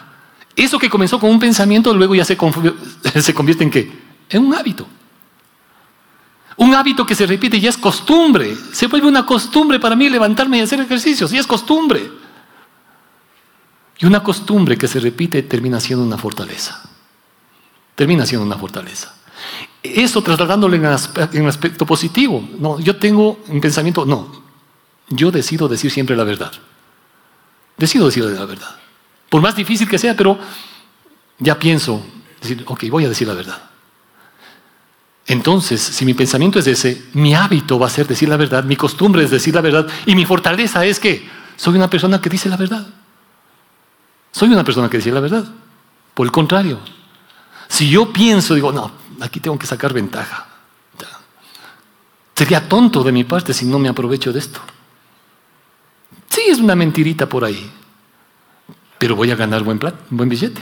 [0.56, 3.92] Eso que comenzó con un pensamiento, luego ya se, convierte en qué?
[4.28, 4.86] En un hábito.
[6.56, 8.56] Un hábito que se repite ya es costumbre.
[8.72, 12.10] Se vuelve una costumbre para mí levantarme y hacer ejercicios, y es costumbre.
[13.98, 16.82] Y una costumbre que se repite termina siendo una fortaleza.
[17.94, 19.14] Termina siendo una fortaleza.
[19.82, 20.86] Eso trasladándolo en,
[21.42, 22.48] un aspecto positivo.
[22.58, 24.43] No, yo tengo un pensamiento, no,
[25.08, 26.52] yo decido decir siempre la verdad.
[27.76, 28.76] Decido decir la verdad.
[29.28, 30.38] Por más difícil que sea, pero
[31.38, 32.04] ya pienso,
[32.40, 33.62] decir, ok, voy a decir la verdad.
[35.26, 38.76] Entonces, si mi pensamiento es ese, mi hábito va a ser decir la verdad, mi
[38.76, 42.48] costumbre es decir la verdad, y mi fortaleza es que soy una persona que dice
[42.48, 42.86] la verdad.
[44.32, 45.44] Soy una persona que dice la verdad.
[46.12, 46.78] Por el contrario,
[47.68, 48.90] si yo pienso, digo, no,
[49.20, 50.46] aquí tengo que sacar ventaja.
[52.34, 54.60] Sería tonto de mi parte si no me aprovecho de esto.
[56.34, 57.70] Sí, es una mentirita por ahí,
[58.98, 59.78] pero voy a ganar buen,
[60.10, 60.60] buen billete.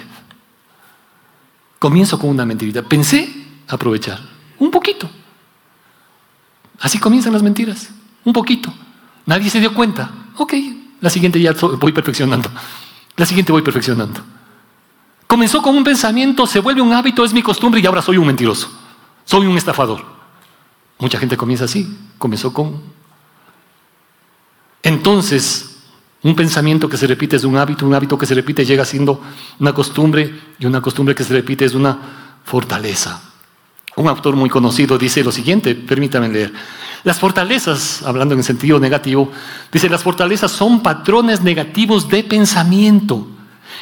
[1.79, 2.83] Comienzo con una mentirita.
[2.83, 3.33] Pensé
[3.69, 4.21] aprovechar
[4.59, 5.09] un poquito.
[6.79, 7.89] Así comienzan las mentiras,
[8.23, 8.71] un poquito.
[9.25, 10.11] Nadie se dio cuenta.
[10.37, 10.53] Ok,
[11.01, 12.51] la siguiente ya voy perfeccionando.
[13.17, 14.21] La siguiente voy perfeccionando.
[15.27, 18.27] Comenzó con un pensamiento, se vuelve un hábito, es mi costumbre y ahora soy un
[18.27, 18.71] mentiroso.
[19.25, 20.05] Soy un estafador.
[20.99, 21.99] Mucha gente comienza así.
[22.19, 23.02] Comenzó con...
[24.83, 25.77] Entonces,
[26.23, 29.21] un pensamiento que se repite es un hábito, un hábito que se repite llega siendo
[29.59, 31.99] una costumbre y una costumbre que se repite es una
[32.45, 33.21] fortaleza.
[33.97, 36.53] Un autor muy conocido dice lo siguiente, permítanme leer.
[37.05, 39.31] Las fortalezas, hablando en sentido negativo,
[39.71, 43.27] dice, las fortalezas son patrones negativos de pensamiento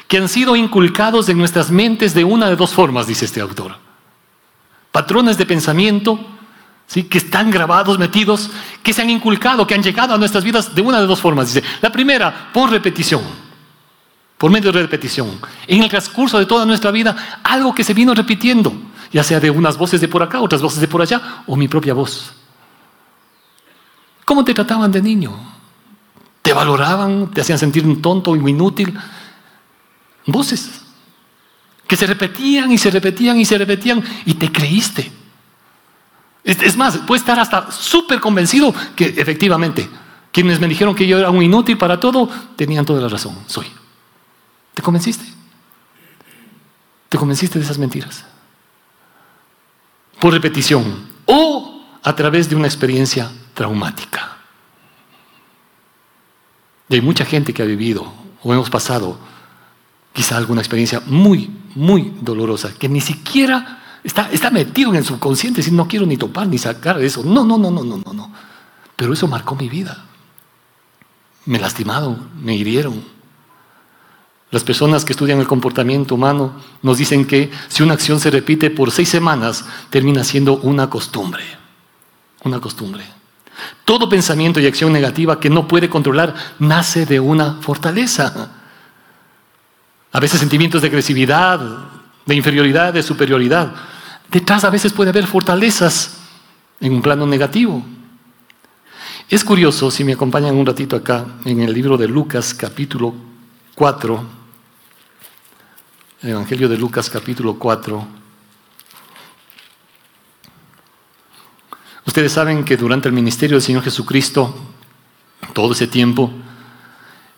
[0.08, 3.76] que han sido inculcados en nuestras mentes de una de dos formas, dice este autor.
[4.90, 6.18] Patrones de pensamiento
[6.90, 7.04] ¿sí?
[7.04, 8.50] que están grabados, metidos,
[8.82, 11.54] que se han inculcado, que han llegado a nuestras vidas de una de dos formas.
[11.54, 13.22] Dice, la primera, por repetición,
[14.36, 15.38] por medio de repetición.
[15.68, 19.50] En el transcurso de toda nuestra vida, algo que se vino repitiendo ya sea de
[19.50, 22.32] unas voces de por acá, otras voces de por allá, o mi propia voz.
[24.24, 25.36] ¿Cómo te trataban de niño?
[26.42, 27.30] ¿Te valoraban?
[27.30, 28.96] ¿Te hacían sentir un tonto, un inútil?
[30.26, 30.82] Voces
[31.86, 35.10] que se repetían y se repetían y se repetían y te creíste.
[36.42, 39.88] Es más, puedes estar hasta súper convencido que efectivamente
[40.32, 43.36] quienes me dijeron que yo era un inútil para todo, tenían toda la razón.
[43.46, 43.66] Soy.
[44.74, 45.24] ¿Te convenciste?
[47.08, 48.24] ¿Te convenciste de esas mentiras?
[50.20, 54.36] por repetición o a través de una experiencia traumática.
[56.88, 59.18] Y hay mucha gente que ha vivido o hemos pasado
[60.12, 65.86] quizá alguna experiencia muy, muy dolorosa, que ni siquiera está, metido en el subconsciente, no
[65.88, 67.22] quiero ni topar ni sacar eso.
[67.22, 68.32] No, no, no, no, no, no, no.
[68.96, 70.04] Pero eso marcó mi vida.
[71.46, 73.02] Me lastimaron, me hirieron,
[74.50, 78.70] las personas que estudian el comportamiento humano nos dicen que si una acción se repite
[78.70, 81.44] por seis semanas, termina siendo una costumbre.
[82.42, 83.04] Una costumbre.
[83.84, 88.50] Todo pensamiento y acción negativa que no puede controlar nace de una fortaleza.
[90.10, 91.60] A veces sentimientos de agresividad,
[92.26, 93.74] de inferioridad, de superioridad.
[94.30, 96.18] Detrás a veces puede haber fortalezas
[96.80, 97.84] en un plano negativo.
[99.28, 103.14] Es curioso, si me acompañan un ratito acá, en el libro de Lucas capítulo
[103.74, 104.24] 4,
[106.22, 108.06] el Evangelio de Lucas capítulo 4.
[112.06, 114.54] Ustedes saben que durante el ministerio del Señor Jesucristo,
[115.52, 116.30] todo ese tiempo,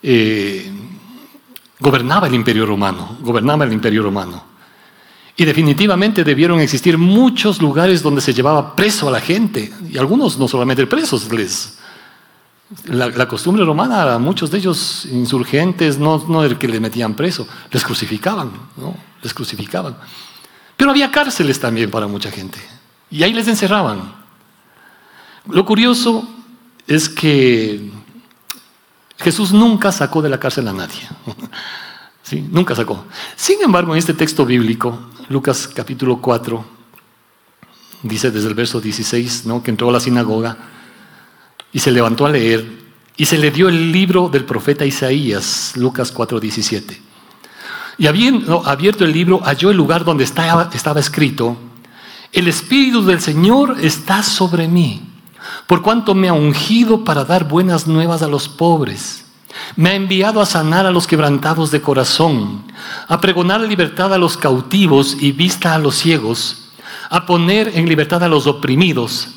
[0.02, 0.72] eh,
[1.78, 4.51] gobernaba el imperio romano, gobernaba el imperio romano.
[5.36, 10.38] Y definitivamente debieron existir muchos lugares donde se llevaba preso a la gente, y algunos
[10.38, 11.78] no solamente presos, les,
[12.84, 17.84] la, costumbre romana, muchos de ellos insurgentes, no, no el que le metían preso, les
[17.84, 18.94] crucificaban, ¿no?
[19.22, 19.96] Les crucificaban.
[20.76, 22.58] Pero había cárceles también para mucha gente.
[23.10, 24.14] Y ahí les encerraban.
[25.46, 26.28] Lo curioso
[26.86, 27.90] es que
[29.18, 31.00] Jesús nunca sacó de la cárcel a nadie.
[32.40, 33.04] Nunca sacó.
[33.36, 36.64] Sin embargo, en este texto bíblico, Lucas capítulo 4,
[38.02, 39.62] dice desde el verso 16, ¿no?
[39.62, 40.56] que entró a la sinagoga
[41.72, 42.82] y se levantó a leer
[43.16, 46.98] y se le dio el libro del profeta Isaías, Lucas 4:17.
[47.98, 51.56] Y habiendo abierto el libro, halló el lugar donde estaba escrito,
[52.32, 55.02] el Espíritu del Señor está sobre mí,
[55.66, 59.26] por cuanto me ha ungido para dar buenas nuevas a los pobres.
[59.76, 62.64] Me ha enviado a sanar a los quebrantados de corazón,
[63.08, 66.72] a pregonar libertad a los cautivos y vista a los ciegos,
[67.10, 69.28] a poner en libertad a los oprimidos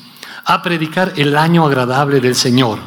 [0.46, 2.78] a predicar el año agradable del Señor.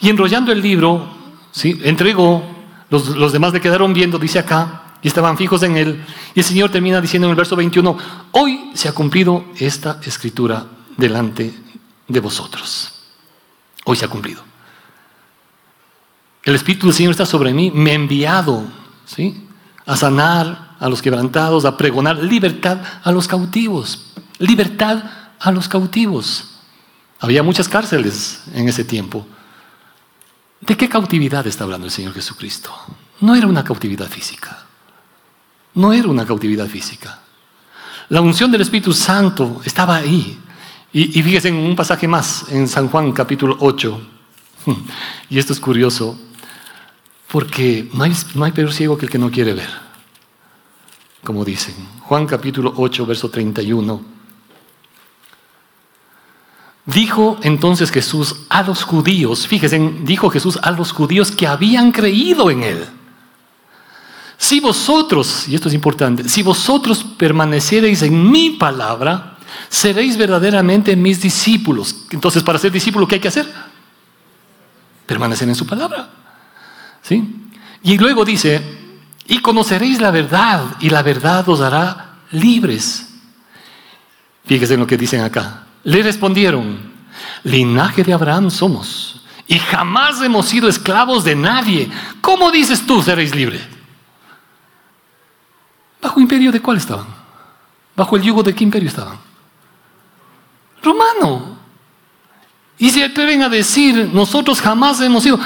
[0.00, 1.08] Y enrollando el libro,
[1.50, 1.80] ¿sí?
[1.82, 2.44] entregó,
[2.90, 6.04] los, los demás le quedaron viendo, dice acá, y estaban fijos en él.
[6.34, 7.96] Y el Señor termina diciendo en el verso 21,
[8.32, 10.66] hoy se ha cumplido esta escritura
[10.98, 11.54] delante
[12.06, 12.92] de vosotros.
[13.86, 14.45] Hoy se ha cumplido.
[16.46, 18.62] El Espíritu del Señor está sobre mí, me ha enviado
[19.04, 19.44] ¿sí?
[19.84, 24.12] a sanar a los quebrantados, a pregonar libertad a los cautivos.
[24.38, 25.02] Libertad
[25.40, 26.60] a los cautivos.
[27.18, 29.26] Había muchas cárceles en ese tiempo.
[30.60, 32.72] ¿De qué cautividad está hablando el Señor Jesucristo?
[33.20, 34.66] No era una cautividad física.
[35.74, 37.22] No era una cautividad física.
[38.08, 40.38] La unción del Espíritu Santo estaba ahí.
[40.92, 44.00] Y, fíjense en un pasaje más, en San Juan capítulo 8.
[45.28, 46.16] Y esto es curioso,
[47.36, 48.02] porque no
[48.44, 49.68] hay, peor ciego que el que no quiere ver.
[51.22, 51.74] Como dicen.
[52.00, 54.00] Juan capítulo 8, verso 31.
[56.86, 62.50] Dijo entonces Jesús a los judíos, fíjense, dijo Jesús a los judíos que habían creído
[62.50, 62.86] en Él.
[64.38, 69.36] Si vosotros, y esto es importante, si vosotros permaneciereis en mi palabra,
[69.68, 72.06] seréis verdaderamente mis discípulos.
[72.12, 73.46] Entonces, para ser discípulo, ¿qué hay que hacer?
[75.04, 76.25] permanecer en su palabra.
[77.06, 77.24] ¿Sí?
[77.84, 78.60] Y luego dice,
[79.28, 83.14] y conoceréis la verdad, y la verdad os hará libres.
[84.44, 85.66] Fíjese en lo que dicen acá.
[85.84, 86.80] Le respondieron,
[87.44, 91.88] linaje de Abraham somos, y jamás hemos sido esclavos de nadie.
[92.20, 93.62] ¿Cómo dices tú seréis libres?
[96.02, 97.06] ¿Bajo imperio de cuál estaban?
[97.94, 99.16] ¿Bajo el yugo de qué imperio estaban?
[100.82, 101.56] Romano.
[102.78, 105.38] Y se atreven a decir, nosotros jamás hemos sido...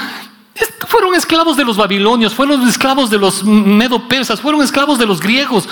[0.87, 5.67] Fueron esclavos de los babilonios, fueron esclavos de los medo-persas, fueron esclavos de los griegos.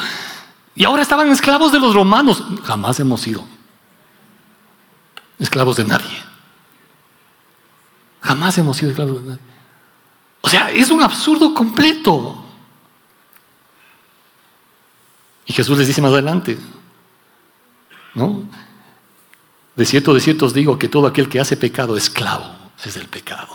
[0.76, 2.44] Y ahora estaban esclavos de los romanos.
[2.64, 3.44] Jamás hemos sido
[5.38, 6.24] esclavos de nadie.
[8.22, 9.42] Jamás hemos sido esclavos de nadie.
[10.42, 12.46] O sea, es un absurdo completo.
[15.46, 16.58] Y Jesús les dice más adelante,
[18.14, 18.44] ¿no?
[19.76, 23.08] De cierto, de cierto os digo que todo aquel que hace pecado, esclavo es del
[23.08, 23.50] pecado.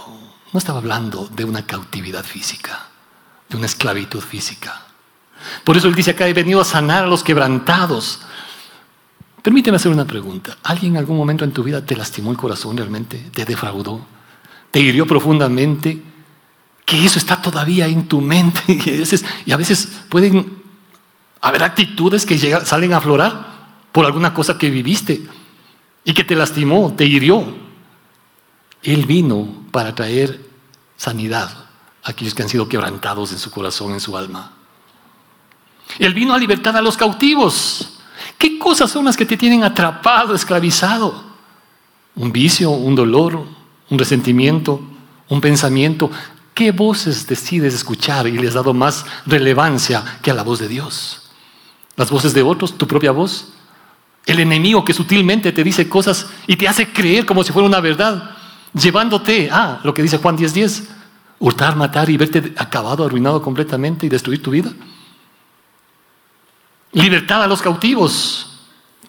[0.54, 2.86] No estaba hablando de una cautividad física,
[3.48, 4.82] de una esclavitud física.
[5.64, 8.20] Por eso él dice acá, he venido a sanar a los quebrantados.
[9.42, 10.56] Permíteme hacer una pregunta.
[10.62, 13.18] ¿Alguien en algún momento en tu vida te lastimó el corazón realmente?
[13.34, 14.06] ¿Te defraudó?
[14.70, 16.00] ¿Te hirió profundamente?
[16.84, 20.62] Que eso está todavía en tu mente y a veces, y a veces pueden
[21.40, 23.54] haber actitudes que salen a aflorar
[23.90, 25.26] por alguna cosa que viviste
[26.04, 27.63] y que te lastimó, te hirió.
[28.84, 30.46] Él vino para traer
[30.96, 31.50] sanidad
[32.02, 34.52] a aquellos que han sido quebrantados en su corazón, en su alma.
[35.98, 37.98] Él vino a libertar a los cautivos.
[38.36, 41.24] ¿Qué cosas son las que te tienen atrapado, esclavizado?
[42.14, 43.44] Un vicio, un dolor,
[43.88, 44.80] un resentimiento,
[45.28, 46.10] un pensamiento.
[46.52, 50.68] ¿Qué voces decides escuchar y les has dado más relevancia que a la voz de
[50.68, 51.30] Dios?
[51.96, 52.76] ¿Las voces de otros?
[52.76, 53.48] ¿Tu propia voz?
[54.26, 57.80] El enemigo que sutilmente te dice cosas y te hace creer como si fuera una
[57.80, 58.36] verdad,
[58.74, 60.88] llevándote a lo que dice Juan 10:10, 10,
[61.38, 64.72] hurtar, matar y verte acabado, arruinado completamente y destruir tu vida.
[66.92, 68.50] Libertad a los cautivos.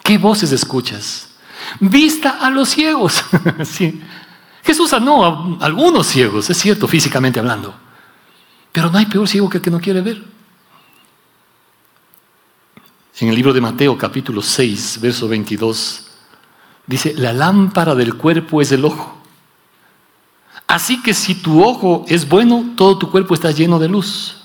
[0.03, 1.29] ¿Qué voces escuchas?
[1.79, 3.23] Vista a los ciegos.
[3.63, 4.01] sí.
[4.63, 7.75] Jesús sanó a algunos ciegos, es cierto, físicamente hablando.
[8.71, 10.23] Pero no hay peor ciego que el que no quiere ver.
[13.19, 16.07] En el libro de Mateo capítulo 6, verso 22,
[16.85, 19.24] dice, la lámpara del cuerpo es el ojo.
[20.67, 24.35] Así que si tu ojo es bueno, todo tu cuerpo está lleno de luz.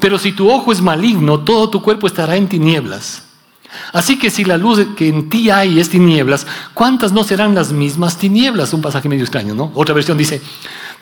[0.00, 3.24] Pero si tu ojo es maligno, todo tu cuerpo estará en tinieblas.
[3.92, 7.72] Así que si la luz que en ti hay es tinieblas, ¿cuántas no serán las
[7.72, 8.72] mismas tinieblas?
[8.72, 9.72] Un pasaje medio extraño, ¿no?
[9.74, 10.40] Otra versión dice,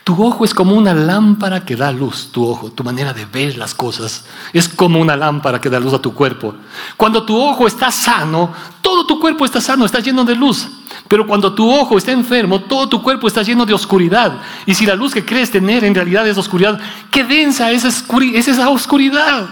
[0.05, 3.57] tu ojo es como una lámpara que da luz, tu ojo, tu manera de ver
[3.57, 6.55] las cosas es como una lámpara que da luz a tu cuerpo.
[6.99, 10.69] Cuando tu ojo está sano, todo tu cuerpo está sano, está lleno de luz.
[11.09, 14.43] Pero cuando tu ojo está enfermo, todo tu cuerpo está lleno de oscuridad.
[14.67, 16.79] Y si la luz que crees tener en realidad es oscuridad,
[17.11, 19.49] qué densa es esa oscuridad.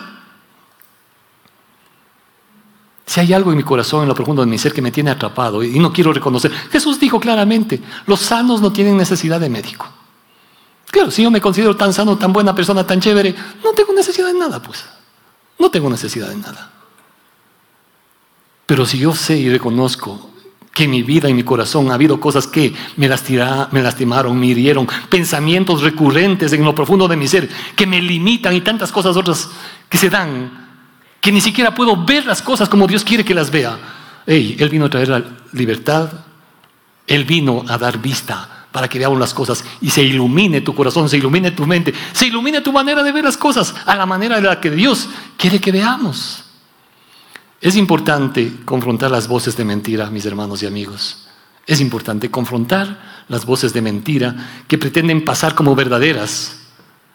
[3.07, 5.11] Si hay algo en mi corazón, en lo profundo de mi ser que me tiene
[5.11, 9.89] atrapado y no quiero reconocer, Jesús dijo claramente, los sanos no tienen necesidad de médico.
[10.93, 14.27] Claro, si yo me considero tan sano, tan buena persona, tan chévere, no tengo necesidad
[14.27, 14.85] de nada, pues.
[15.59, 16.71] No tengo necesidad de nada.
[18.67, 20.31] Pero si yo sé y reconozco
[20.71, 24.87] que en mi vida y mi corazón ha habido cosas que me, lastimaron, me hirieron,
[25.09, 29.49] pensamientos recurrentes en lo profundo de mi ser que me limitan y tantas cosas otras
[29.89, 30.69] que se dan,
[31.23, 33.79] que ni siquiera puedo ver las cosas como Dios quiere que las vea.
[34.27, 36.11] Hey, Él vino a traer la libertad,
[37.07, 41.09] Él vino a dar vista para que veamos las cosas y se ilumine tu corazón,
[41.09, 44.37] se ilumine tu mente, se ilumine tu manera de ver las cosas a la manera
[44.37, 46.45] de la que Dios quiere que veamos.
[47.61, 51.29] Es importante confrontar las voces de mentira, mis hermanos y amigos.
[51.67, 56.59] Es importante confrontar las voces de mentira que pretenden pasar como verdaderas,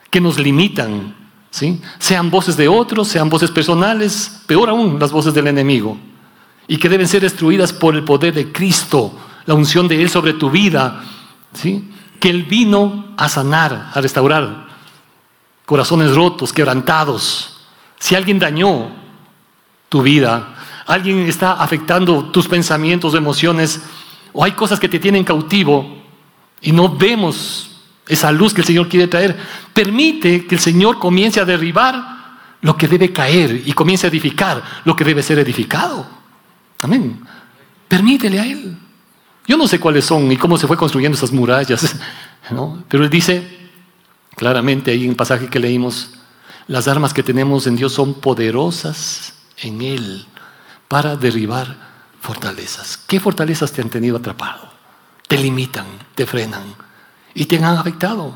[0.09, 1.15] que nos limitan,
[1.49, 1.81] ¿sí?
[1.99, 5.97] sean voces de otros, sean voces personales, peor aún las voces del enemigo,
[6.67, 10.33] y que deben ser destruidas por el poder de Cristo, la unción de Él sobre
[10.33, 11.03] tu vida,
[12.19, 14.67] que Él vino a sanar, a restaurar
[15.65, 17.58] corazones rotos, quebrantados.
[18.00, 18.89] Si alguien dañó
[19.89, 23.81] tu vida, alguien está afectando tus pensamientos, emociones,
[24.33, 26.04] o hay cosas que te tienen cautivo
[26.62, 29.37] y no vemos esa luz que el Señor quiere traer,
[29.73, 32.17] permite que el Señor comience a derribar
[32.62, 36.08] lo que debe caer y comience a edificar lo que debe ser edificado.
[36.81, 37.19] Amén.
[37.87, 38.77] Permítele a Él.
[39.48, 41.95] Yo no sé cuáles son y cómo se fue construyendo esas murallas,
[42.89, 43.58] pero él dice
[44.35, 46.12] claramente ahí en el pasaje que leímos,
[46.67, 50.27] las armas que tenemos en Dios son poderosas en Él
[50.87, 51.75] para derribar
[52.21, 52.98] fortalezas.
[52.98, 54.69] ¿Qué fortalezas te han tenido atrapado?
[55.27, 56.75] Te limitan, te frenan.
[57.33, 58.35] y te han afectado.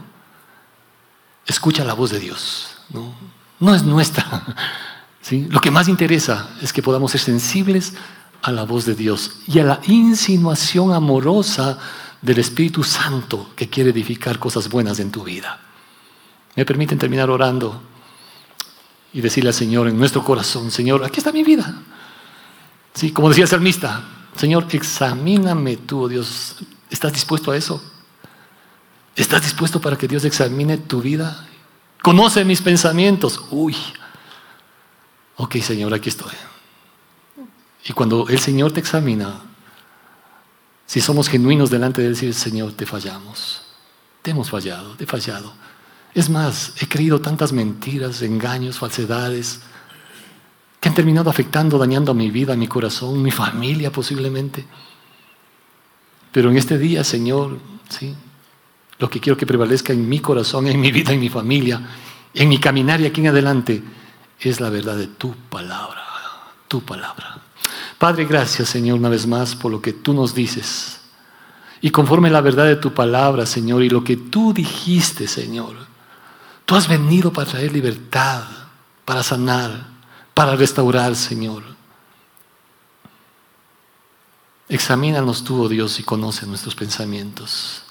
[1.45, 2.77] Escucha la voz de Dios.
[2.89, 3.13] No,
[3.59, 4.43] no es nuestra.
[5.21, 5.47] ¿sí?
[5.49, 7.93] Lo que más interesa es que podamos ser sensibles
[8.41, 11.77] a la voz de Dios y a la insinuación amorosa
[12.21, 15.59] del Espíritu Santo que quiere edificar cosas buenas en tu vida.
[16.55, 17.81] ¿Me permiten terminar orando
[19.13, 21.81] y decirle al Señor en nuestro corazón, Señor, aquí está mi vida?
[22.93, 24.03] Sí, como decía el salmista,
[24.35, 26.57] Señor, examíname tú, Dios.
[26.89, 27.81] ¿Estás dispuesto a eso?
[29.15, 31.47] ¿Estás dispuesto para que Dios examine tu vida?
[32.01, 33.41] Conoce mis pensamientos.
[33.51, 33.75] Uy.
[35.37, 36.33] Ok, Señor, aquí estoy.
[37.85, 39.41] Y cuando el Señor te examina,
[40.85, 43.61] si somos genuinos delante de Él, decir, Señor, te fallamos.
[44.21, 45.53] Te hemos fallado, te he fallado.
[46.13, 49.61] Es más, he creído tantas mentiras, engaños, falsedades,
[50.79, 54.65] que han terminado afectando, dañando a mi vida, a mi corazón, mi familia posiblemente.
[56.31, 57.59] Pero en este día, Señor,
[57.89, 58.15] ¿sí?
[58.99, 61.81] lo que quiero que prevalezca en mi corazón, en mi vida, en mi familia,
[62.33, 63.83] en mi caminar y aquí en adelante,
[64.39, 66.03] es la verdad de tu palabra,
[66.67, 67.41] tu palabra.
[68.01, 71.01] Padre, gracias, Señor, una vez más por lo que tú nos dices.
[71.81, 75.75] Y conforme la verdad de tu palabra, Señor, y lo que tú dijiste, Señor,
[76.65, 78.45] tú has venido para traer libertad,
[79.05, 79.85] para sanar,
[80.33, 81.61] para restaurar, Señor.
[84.67, 87.83] Examínanos tú, oh Dios, y conoce nuestros pensamientos.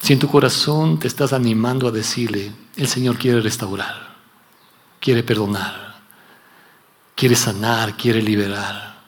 [0.00, 4.16] Si en tu corazón te estás animando a decirle, el Señor quiere restaurar,
[4.98, 5.85] quiere perdonar,
[7.16, 9.02] quiere sanar, quiere liberar.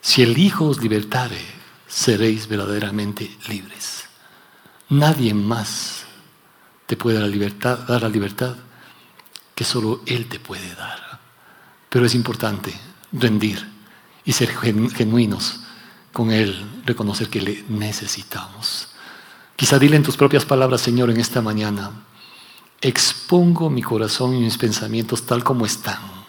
[0.00, 1.40] Si el Hijo os libertare,
[1.88, 4.04] seréis verdaderamente libres.
[4.90, 6.04] Nadie más
[6.86, 8.54] te puede la libertad, dar la libertad
[9.54, 11.18] que solo Él te puede dar.
[11.88, 12.74] Pero es importante
[13.12, 13.66] rendir
[14.24, 15.60] y ser genuinos
[16.12, 18.88] con Él, reconocer que le necesitamos.
[19.56, 21.92] Quizá dile en tus propias palabras, Señor, en esta mañana,
[22.80, 26.23] expongo mi corazón y mis pensamientos tal como están.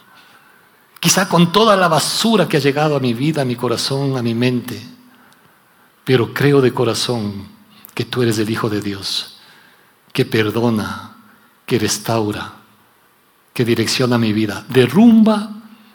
[1.05, 4.23] Quizá con toda la basura que ha llegado a mi vida, a mi corazón, a
[4.23, 4.81] mi mente,
[6.03, 7.47] pero creo de corazón
[7.93, 9.37] que tú eres el Hijo de Dios,
[10.11, 11.15] que perdona,
[11.63, 12.53] que restaura,
[13.53, 15.51] que direcciona mi vida, derrumba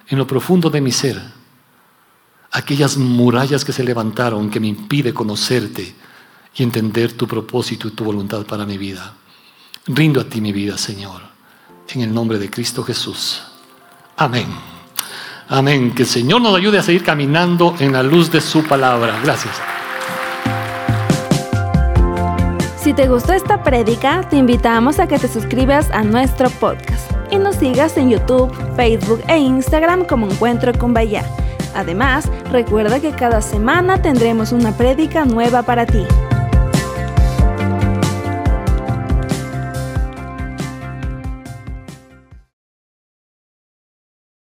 [0.06, 1.20] en lo profundo de mi ser
[2.52, 5.92] aquellas murallas que se levantaron que me impide conocerte
[6.54, 9.12] y entender tu propósito y tu voluntad para mi vida.
[9.88, 11.20] Rindo a ti mi vida, Señor,
[11.88, 13.42] en el nombre de Cristo Jesús.
[14.16, 14.69] Amén.
[15.50, 15.92] Amén.
[15.92, 19.18] Que el Señor nos ayude a seguir caminando en la luz de su palabra.
[19.24, 19.60] Gracias.
[22.80, 27.36] Si te gustó esta prédica, te invitamos a que te suscribas a nuestro podcast y
[27.36, 31.24] nos sigas en YouTube, Facebook e Instagram como Encuentro con Bahía.
[31.74, 36.06] Además, recuerda que cada semana tendremos una prédica nueva para ti.